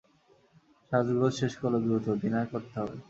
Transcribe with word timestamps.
সাজগোজ 0.91 1.33
শেষ 1.39 1.53
করো 1.61 1.77
দ্রুত, 1.83 2.05
ডিনার 2.21 2.45
করতে 2.53 2.75
হবে। 2.81 2.95